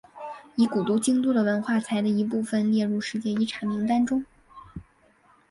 [0.55, 4.25] 以古都京都的文化财的一部份列入世界遗产名单中。